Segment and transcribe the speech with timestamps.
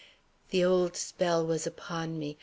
[0.49, 2.39] The old spell was upon me.